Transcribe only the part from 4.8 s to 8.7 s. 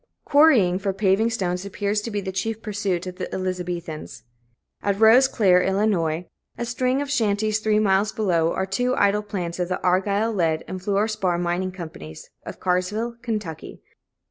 At Rose Clare, Ill., a string of shanties three miles below, are